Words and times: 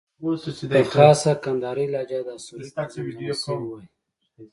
په 0.75 0.81
خاصه 0.95 1.31
کندارۍ 1.43 1.87
لهجه 1.93 2.19
دا 2.27 2.35
سروکی 2.45 2.71
زمزمه 2.73 3.31
شوی 3.43 3.65
وای. 3.69 3.85